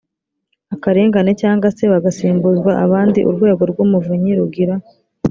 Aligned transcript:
akarengane 0.75 1.31
cyangwa 1.41 1.67
se 1.75 1.83
bagasimbuzwa 1.93 2.71
abandi 2.85 3.19
urwego 3.29 3.63
rw 3.71 3.77
umuvunyi 3.85 4.31
rugira 4.39 4.73